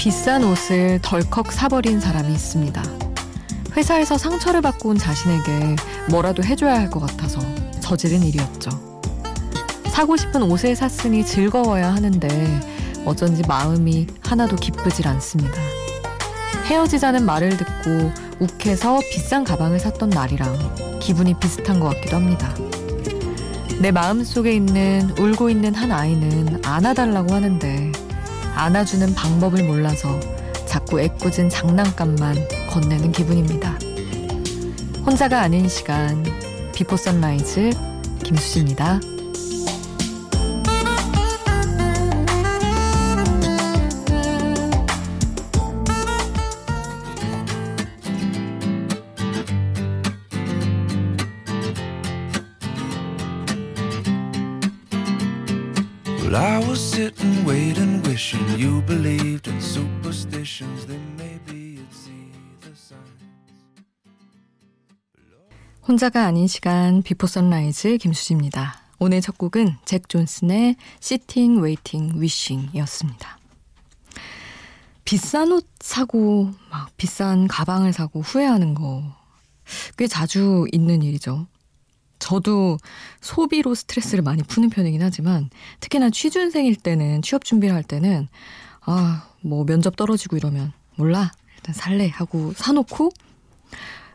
[0.00, 2.82] 비싼 옷을 덜컥 사버린 사람이 있습니다.
[3.76, 5.76] 회사에서 상처를 받고 온 자신에게
[6.08, 7.38] 뭐라도 해줘야 할 것 같아서
[7.80, 8.70] 저지른 일이었죠.
[9.90, 12.60] 사고 싶은 옷을 샀으니 즐거워야 하는데
[13.04, 15.60] 어쩐지 마음이 하나도 기쁘질 않습니다.
[16.64, 18.10] 헤어지자는 말을 듣고
[18.40, 22.54] 욱해서 비싼 가방을 샀던 날이랑 기분이 비슷한 것 같기도 합니다.
[23.82, 27.92] 내 마음 속에 있는 울고 있는 한 아이는 안아달라고 하는데
[28.54, 30.18] 안아주는 방법을 몰라서
[30.66, 32.36] 자꾸 애꿎은 장난감만
[32.70, 33.78] 건네는 기분입니다.
[35.04, 36.24] 혼자가 아닌 시간
[36.74, 37.70] 비포 선라이즈
[38.22, 39.00] 김수지입니다.
[58.10, 60.84] Wishing you believed in superstitions.
[60.86, 63.22] Then maybe you'd see the signs.
[65.86, 68.82] 혼자가 아닌 시간 비포 선라이즈 김수지입니다.
[68.98, 73.38] 오늘 첫 곡은 잭 존슨의 Sitting, Waiting, Wishing이었습니다.
[75.04, 79.20] 비싼 옷 사고 막 비싼 가방을 사고 후회하는 거
[79.96, 81.46] 꽤 자주 있는 일이죠.
[82.20, 82.78] 저도
[83.20, 88.28] 소비로 스트레스를 많이 푸는 편이긴 하지만 특히나 취준생일 때는 취업 준비를 할 때는
[88.82, 91.32] 아, 뭐 면접 떨어지고 이러면 몰라.
[91.56, 93.10] 일단 살래 하고 사놓고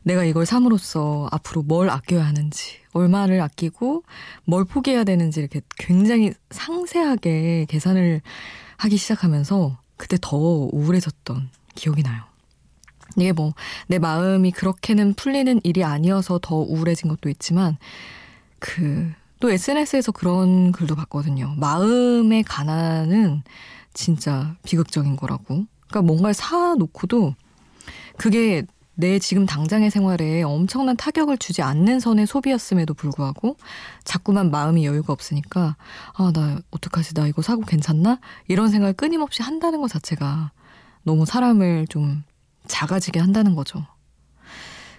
[0.03, 4.03] 내가 이걸 삼으로써 앞으로 뭘 아껴야 하는지, 얼마를 아끼고
[4.45, 8.21] 뭘 포기해야 되는지 이렇게 굉장히 상세하게 계산을
[8.77, 12.23] 하기 시작하면서 그때 더 우울해졌던 기억이 나요.
[13.17, 13.53] 이게 뭐
[13.87, 17.77] 내 마음이 그렇게는 풀리는 일이 아니어서 더 우울해진 것도 있지만
[18.59, 21.53] 그 또 SNS에서 그런 글도 봤거든요.
[21.57, 23.43] 마음의 가난은
[23.93, 25.65] 진짜 비극적인 거라고.
[25.87, 27.35] 그러니까 뭔가를 사놓고도
[28.17, 28.63] 그게
[28.95, 33.57] 내 지금 당장의 생활에 엄청난 타격을 주지 않는 선의 소비였음에도 불구하고
[34.05, 35.75] 자꾸만 마음이 여유가 없으니까
[36.13, 37.13] 아, 나 어떡하지?
[37.13, 38.19] 나 이거 사고 괜찮나?
[38.47, 40.53] 이런 생각을 끊임없이 한다는 것 자체가
[41.03, 42.23] 너무 사람을 좀
[42.75, 43.85] 작아지게 한다는 거죠.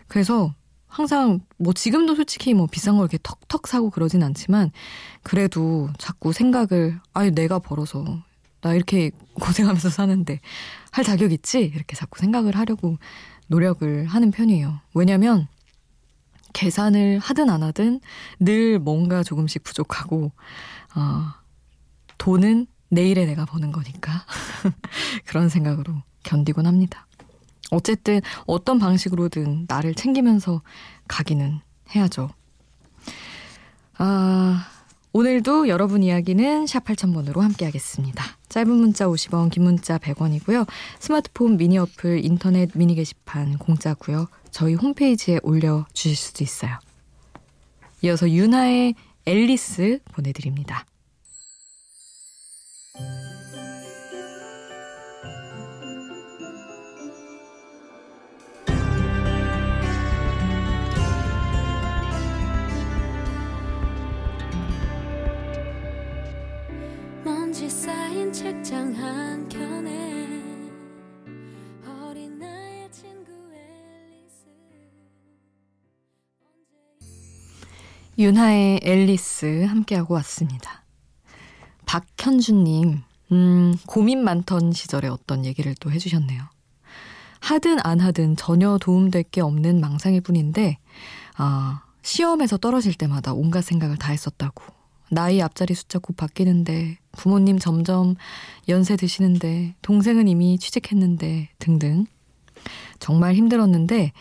[0.09, 0.55] 그래서
[0.87, 4.71] 항상 뭐 지금도 솔직히 뭐 비싼 걸 이렇게 턱턱 사고 그러진 않지만
[5.23, 8.23] 그래도 자꾸 생각을 아유 내가 벌어서
[8.63, 10.41] 나 이렇게 고생하면서 사는데
[10.91, 11.61] 할 자격 있지?
[11.61, 12.97] 이렇게 자꾸 생각을 하려고
[13.49, 14.81] 노력을 하는 편이에요.
[14.95, 15.47] 왜냐면
[16.55, 18.01] 계산을 하든 안 하든
[18.41, 20.33] 늘 뭔가 조금씩 부족하고
[20.95, 21.27] 어,
[22.17, 24.25] 돈은 내일에 내가 버는 거니까
[25.27, 27.06] 그런 생각으로 견디곤 합니다.
[27.71, 30.62] 어쨌든 어떤 방식으로든 나를 챙기면서
[31.09, 31.60] 가기는
[31.94, 32.31] 해야죠.
[33.99, 34.69] 아,
[35.12, 38.22] 오늘도 여러분 이야기는 샵 8000번으로 함께하겠습니다.
[38.49, 40.66] 짧은 문자 50원, 긴 문자 100원이고요.
[41.00, 44.27] 스마트폰 미니 어플, 인터넷 미니 게시판 공짜고요.
[44.50, 46.78] 저희 홈페이지에 올려주실 수도 있어요.
[48.03, 48.94] 이어서 유나의
[49.25, 50.84] 앨리스 보내드립니다.
[68.66, 70.27] 책장 한 켠에
[71.88, 74.49] 어린 나의 앨리스
[78.19, 80.82] 윤하의 앨리스 함께하고 왔습니다.
[81.87, 86.42] 박현주님, 음, 고민 많던 시절에 어떤 얘기를 또 해주셨네요.
[87.39, 90.78] 하든 안 하든 전혀 도움될 게 없는 망상일 뿐인데,
[91.36, 94.85] 아, 시험에서 떨어질 때마다 온갖 생각을 다 했었다고.
[95.11, 98.17] 나이 앞자리 숫자 곧 바뀌는데, 부모님 점점
[98.69, 102.07] 연세 드시는데, 동생은 이미 취직했는데, 등등.
[102.99, 104.13] 정말 힘들었는데,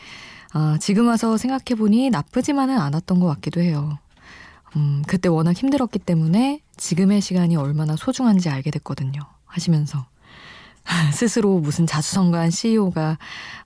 [0.53, 3.97] 아, 지금 와서 생각해보니 나쁘지만은 않았던 것 같기도 해요.
[4.75, 9.21] 음, 그때 워낙 힘들었기 때문에 지금의 시간이 얼마나 소중한지 알게 됐거든요.
[9.45, 10.05] 하시면서.
[11.13, 13.17] 스스로 무슨 자수성가한 CEO가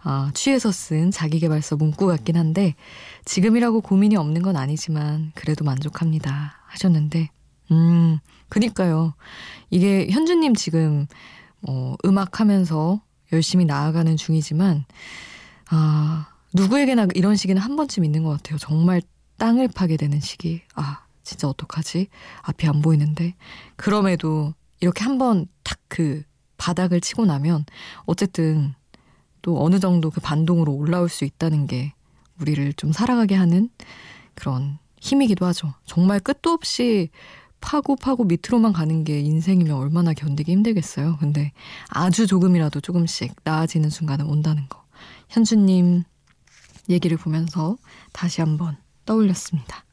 [0.06, 2.76] 어, 취해서 쓴 자기개발서 문구 같긴 한데
[3.26, 7.30] 지금이라고 고민이 없는 건 아니지만 그래도 만족합니다 하셨는데
[7.72, 9.14] 음 그니까요.
[9.70, 11.08] 이게 현주님 지금
[11.68, 13.02] 어, 음악하면서
[13.32, 14.86] 열심히 나아가는 중이지만
[15.70, 18.58] 아 누구에게나 이런 시기는 한 번쯤 있는 것 같아요.
[18.58, 19.02] 정말
[19.38, 20.62] 땅을 파게 되는 시기.
[20.74, 22.08] 아 진짜 어떡하지?
[22.42, 23.36] 앞이 안 보이는데.
[23.76, 26.24] 그럼에도 이렇게 한번 탁그
[26.60, 27.66] 바닥을 치고 나면
[28.06, 28.76] 어쨌든
[29.42, 31.94] 또 어느 정도 그 반동으로 올라올 수 있다는 게
[32.40, 33.70] 우리를 좀 살아가게 하는
[34.36, 35.74] 그런 힘이기도 하죠.
[35.86, 37.10] 정말 끝도 없이
[37.62, 41.18] 파고 파고 밑으로만 가는 게 인생이면 얼마나 견디기 힘들겠어요.
[41.20, 41.52] 근데
[41.88, 44.84] 아주 조금이라도 조금씩 나아지는 순간은 온다는 거.
[45.30, 46.04] 현주님
[46.90, 47.78] 얘기를 보면서
[48.12, 49.84] 다시 한번 떠올렸습니다.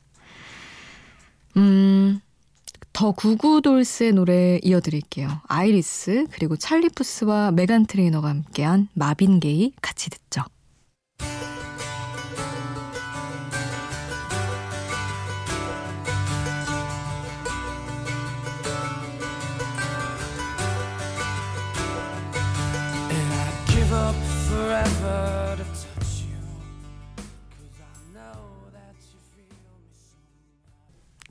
[1.57, 2.21] 음,
[2.97, 5.29] 더 구구돌스의 노래 이어드릴게요.
[5.49, 10.41] 아이리스 그리고 찰리 푸스와 메간 트레이너가 함께한 마빈 게이 같이 듣죠.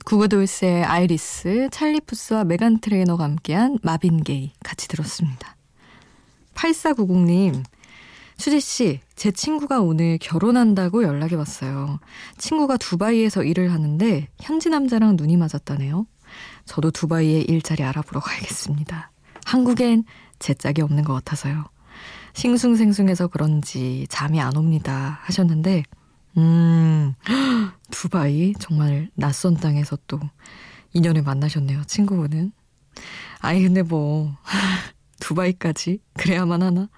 [0.06, 5.56] 구구돌스의 아이리스, 찰리 푸스와 메간 트레이너가 함께한 마빈 게이 같이 들었습니다.
[6.54, 7.64] 8490님,
[8.38, 11.98] 수지 씨, 제 친구가 오늘 결혼한다고 연락이 왔어요.
[12.38, 16.06] 친구가 두바이에서 일을 하는데 현지 남자랑 눈이 맞았다네요.
[16.66, 19.10] 저도 두바이에 일자리 알아보러 가야겠습니다.
[19.44, 20.04] 한국엔
[20.38, 21.64] 제 짝이 없는 것 같아서요.
[22.34, 25.18] 싱숭생숭해서 그런지 잠이 안 옵니다.
[25.22, 25.82] 하셨는데,
[26.36, 27.14] 음,
[27.90, 30.20] 두바이 정말 낯선 땅에서 또
[30.92, 31.84] 인연을 만나셨네요.
[31.84, 32.52] 친구분은.
[33.40, 34.34] 아니 근데 뭐
[35.20, 36.88] 두바이까지 그래야만 하나?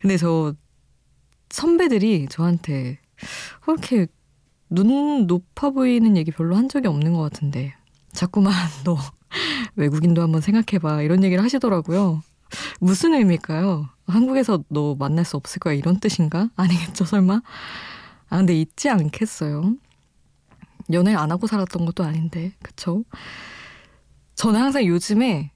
[0.00, 0.54] 근데 저
[1.50, 2.98] 선배들이 저한테
[3.60, 4.06] 그렇게
[4.68, 7.74] 눈 높아 보이는 얘기 별로 한 적이 없는 것 같은데
[8.12, 8.52] 자꾸만
[8.84, 8.98] 너
[9.76, 12.22] 외국인도 한번 생각해봐 이런 얘기를 하시더라고요.
[12.80, 13.88] 무슨 의미일까요?
[14.06, 16.50] 한국에서 너 만날 수 없을 거야 이런 뜻인가?
[16.56, 17.40] 아니겠죠 설마?
[18.28, 19.74] 아, 근데 있지 않겠어요?
[20.92, 23.04] 연애 안 하고 살았던 것도 아닌데, 그쵸?
[24.34, 25.50] 저는 항상 요즘에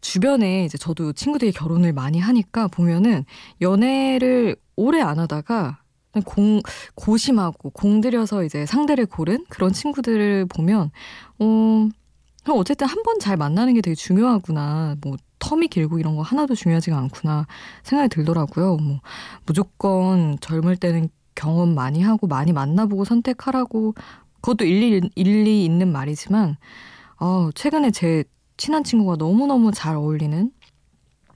[0.00, 3.24] 주변에 이제 저도 친구들이 결혼을 많이 하니까 보면은
[3.60, 5.82] 연애를 오래 안 하다가
[6.24, 6.60] 공,
[6.94, 10.90] 고심하고 공들여서 이제 상대를 고른 그런 친구들을 보면,
[11.38, 11.88] 어,
[12.50, 14.96] 어쨌든 한 번 잘 만나는 게 되게 중요하구나.
[15.02, 17.46] 뭐, 텀이 길고 이런 거 하나도 중요하지가 않구나
[17.84, 18.76] 생각이 들더라고요.
[18.78, 19.00] 뭐,
[19.46, 23.94] 무조건 젊을 때는 경험 많이 하고 많이 만나보고 선택하라고
[24.40, 26.56] 그것도 일리, 일리 있는 말이지만
[27.20, 28.24] 어, 최근에 제
[28.56, 30.50] 친한 친구가 너무너무 잘 어울리는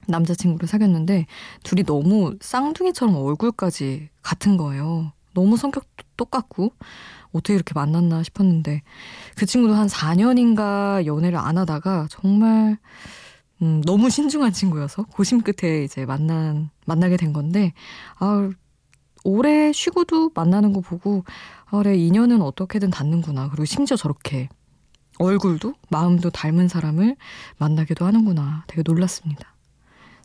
[0.07, 1.25] 남자친구를 사귀었는데
[1.63, 5.13] 둘이 너무 쌍둥이처럼 얼굴까지 같은 거예요.
[5.33, 6.73] 너무 성격도 똑같고
[7.31, 8.81] 어떻게 이렇게 만났나 싶었는데
[9.37, 12.77] 그 친구도 한 4년인가 연애를 안 하다가 정말
[13.61, 17.73] 음, 너무 신중한 친구여서 고심 끝에 이제 만난 만나게 된 건데
[18.19, 18.51] 아
[19.23, 21.23] 오래 쉬고도 만나는 거 보고
[21.65, 23.49] 아, 그래 인연은 어떻게든 닿는구나.
[23.49, 24.49] 그리고 심지어 저렇게
[25.19, 27.15] 얼굴도 마음도 닮은 사람을
[27.57, 28.65] 만나기도 하는구나.
[28.67, 29.53] 되게 놀랐습니다.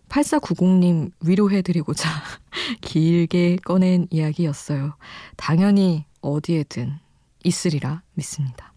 [0.08, 2.08] 8490님 위로해드리고자
[2.80, 4.94] 길게 꺼낸 이야기였어요.
[5.36, 6.98] 당연히 어디에든
[7.44, 8.72] 있으리라 믿습니다.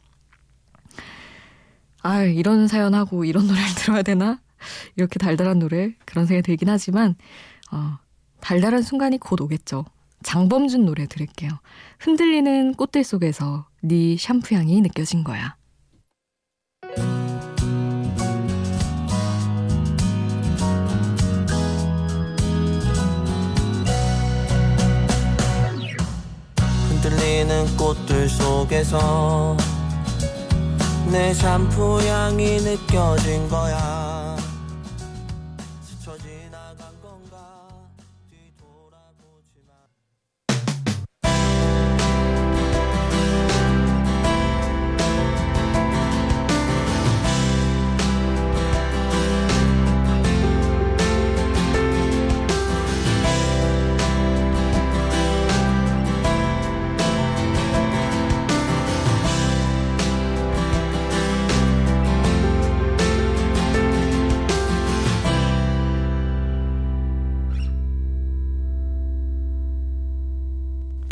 [2.03, 4.39] 아, 이런 사연하고 이런 노래를 들어야 되나?
[4.95, 7.15] 이렇게 달달한 노래 그런 생각이 들긴 하지만
[7.71, 7.97] 어,
[8.41, 9.85] 달달한 순간이 곧 오겠죠.
[10.23, 11.49] 장범준 노래 들을게요.
[11.99, 15.55] 흔들리는 꽃들 속에서 네 샴푸 향이 느껴진 거야.
[26.89, 29.57] 흔들리는 꽃들 속에서
[31.11, 34.30] 내 샴푸 향이 느껴진 거야.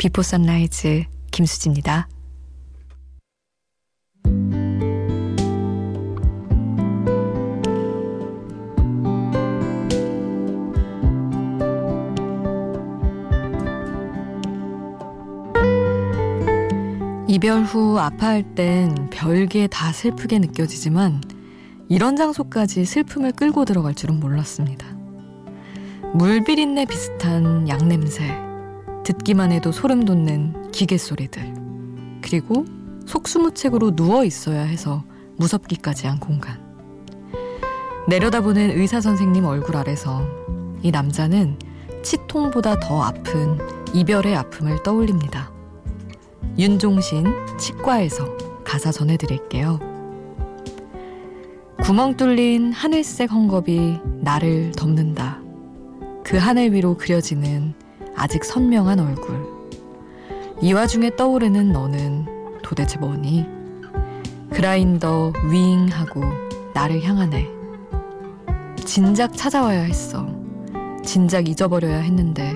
[0.00, 2.08] 비포 선라이즈 김수지입니다.
[17.28, 21.20] 이별 후 아파할 땐 별게 다 슬프게 느껴지지만
[21.90, 24.86] 이런 장소까지 슬픔을 끌고 들어갈 줄은 몰랐습니다.
[26.14, 28.49] 물비린내 비슷한 양냄새,
[29.10, 31.42] 듣기만 해도 소름 돋는 기계 소리들.
[32.22, 32.64] 그리고
[33.06, 35.02] 속수무책으로 누워 있어야 해서
[35.36, 36.60] 무섭기까지 한 공간.
[38.06, 40.22] 내려다보는 의사 선생님 얼굴 아래서
[40.82, 41.58] 이 남자는
[42.04, 43.58] 치통보다 더 아픈
[43.92, 45.50] 이별의 아픔을 떠올립니다.
[46.56, 47.26] 윤종신
[47.58, 49.80] 치과에서 가사 전해드릴게요.
[51.82, 55.40] 구멍 뚫린 하늘색 헝겊이 나를 덮는다.
[56.22, 57.74] 그 하늘 위로 그려지는
[58.16, 59.46] 아직 선명한 얼굴.
[60.60, 62.26] 이 와중에 떠오르는 너는
[62.62, 63.46] 도대체 뭐니?
[64.50, 66.22] 그라인더 윙 하고
[66.74, 67.48] 나를 향하네.
[68.84, 70.26] 진작 찾아와야 했어.
[71.04, 72.54] 진작 잊어버려야 했는데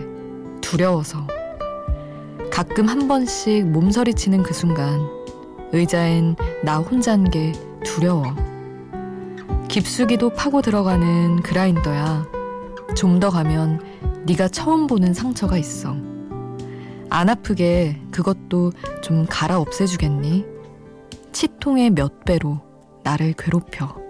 [0.60, 1.26] 두려워서.
[2.50, 5.00] 가끔 한 번씩 몸서리치는 그 순간
[5.72, 7.52] 의자엔 나 혼자인 게
[7.84, 8.24] 두려워.
[9.68, 12.26] 깊숙이도 파고 들어가는 그라인더야.
[12.94, 13.80] 좀 더 가면
[14.26, 15.96] 네가 처음 보는 상처가 있어.
[17.10, 20.44] 안 아프게 그것도 좀 갈아 없애주겠니?
[21.32, 22.60] 치통의 몇 배로
[23.02, 24.03] 나를 괴롭혀.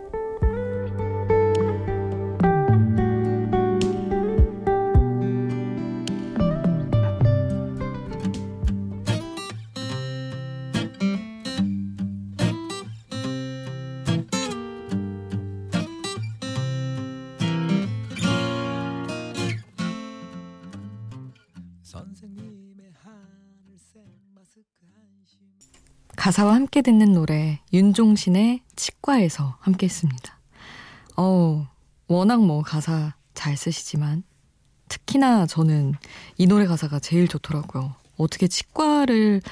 [26.25, 30.39] 가사와 함께 듣는 노래 윤종신의 치과에서 함께 했습니다.
[31.19, 31.69] 어
[32.07, 34.23] 워낙 뭐 가사 잘 쓰시지만
[34.89, 35.93] 특히나 저는
[36.39, 37.95] 이 노래 가사가 제일 좋더라고요.
[38.17, 39.43] 어떻게 치과를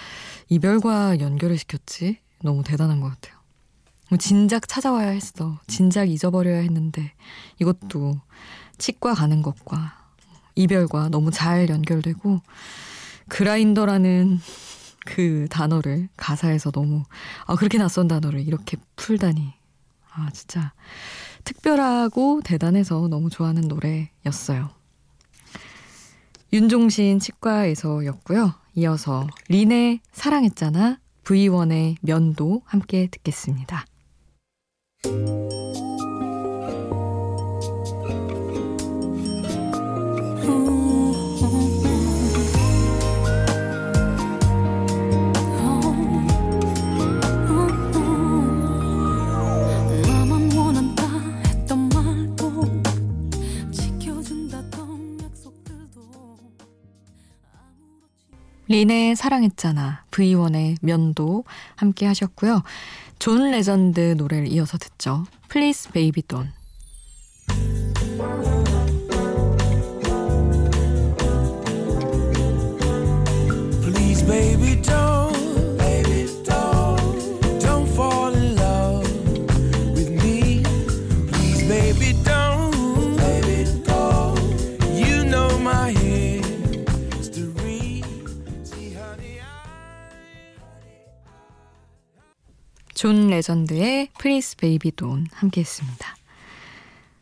[0.49, 2.21] 이별과 연결을 시켰지?
[2.43, 3.39] 너무 대단한 것 같아요.
[4.09, 5.61] 뭐 진작 찾아와야 했어.
[5.67, 7.13] 진작 잊어버려야 했는데
[7.61, 8.19] 이것도
[8.79, 10.09] 치과 가는 것과
[10.55, 12.41] 이별과 너무 잘 연결되고
[13.29, 14.41] 그라인더라는
[15.05, 17.05] 그 단어를 가사에서 너무
[17.47, 19.53] 아 그렇게 낯선 단어를 이렇게 풀다니
[20.15, 20.73] 아 진짜
[21.45, 24.71] 특별하고 대단해서 너무 좋아하는 노래였어요.
[26.53, 28.55] 윤종신 치과에서였고요.
[28.75, 33.87] 이어서 린의 사랑했잖아 V1의 면도 함께 듣겠습니다.
[58.73, 61.45] 린의 사랑했잖아, V1의 면도
[61.77, 62.63] 함께 하셨고요.
[63.19, 65.27] 존 레전드 노래를 이어서 듣죠.
[65.51, 66.53] Please Baby Don't.
[73.83, 74.25] Please
[93.03, 96.15] 존 레전드의 Please Baby Don't 함께 했습니다.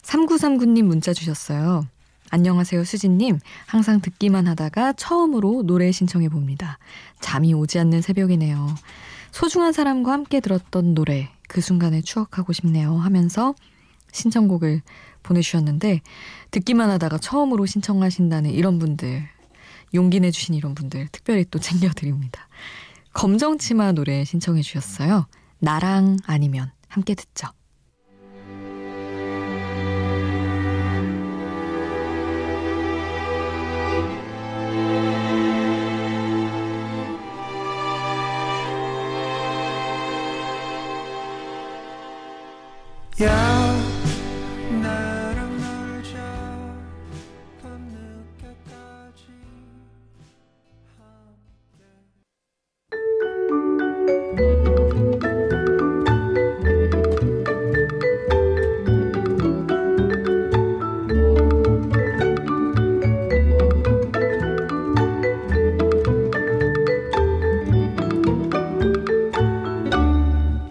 [0.03, 1.87] 3939님 문자 주셨어요.
[2.29, 3.39] 안녕하세요, 수지님.
[3.65, 6.79] 항상 듣기만 하다가 처음으로 노래 신청해 봅니다.
[7.21, 8.75] 잠이 오지 않는 새벽이네요.
[9.33, 12.99] 소중한 사람과 함께 들었던 노래, 그 순간을 추억하고 싶네요.
[12.99, 13.55] 하면서
[14.13, 14.83] 신청곡을
[15.23, 16.03] 보내주셨는데,
[16.51, 19.27] 듣기만 하다가 처음으로 신청하신다는 이런 분들,
[19.95, 22.49] 용기 내주신 이런 분들, 특별히 또 챙겨드립니다.
[23.15, 25.27] 검정치마 노래 신청해 주셨어요.
[25.61, 27.49] 나랑 아니면 함께 듣죠.
[43.23, 43.80] 야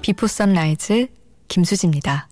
[0.10, 1.06] 비포 선라이즈
[1.50, 2.29] 김수지입니다.